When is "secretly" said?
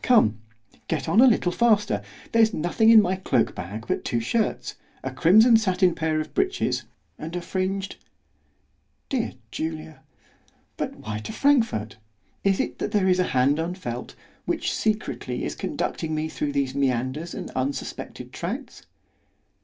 14.73-15.43